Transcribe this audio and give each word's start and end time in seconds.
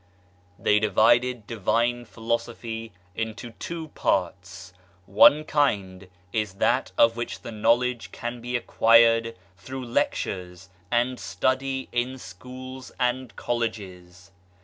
They 0.57 0.79
divided 0.79 1.45
Divine 1.45 2.05
Philosophy 2.05 2.91
into 3.13 3.51
two 3.59 3.89
parts: 3.89 4.73
oiie 5.07 5.45
kind 5.47 6.07
is 6.33 6.55
that 6.55 6.91
of 6.97 7.15
which 7.15 7.41
the 7.43 7.51
knowledge 7.51 8.11
can 8.11 8.41
be 8.41 8.55
acquired 8.55 9.37
through 9.57 9.85
lectures 9.85 10.71
and 10.89 11.19
study 11.19 11.87
in 11.91 12.17
schools 12.17 12.91
and 12.99 13.35
colleges. 13.35 14.31